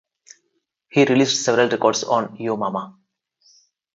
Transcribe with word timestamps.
He 0.89 1.05
released 1.05 1.43
several 1.43 1.69
records 1.69 2.03
on 2.03 2.35
Yo 2.37 2.57
Mama. 2.57 2.97